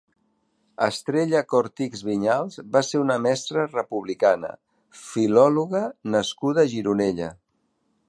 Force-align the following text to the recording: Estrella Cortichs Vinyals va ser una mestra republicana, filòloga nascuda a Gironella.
Estrella 0.85 1.41
Cortichs 1.51 2.01
Vinyals 2.07 2.57
va 2.77 2.83
ser 2.89 3.03
una 3.03 3.19
mestra 3.27 3.67
republicana, 3.75 4.53
filòloga 5.05 5.87
nascuda 6.19 6.67
a 6.69 6.77
Gironella. 6.77 7.35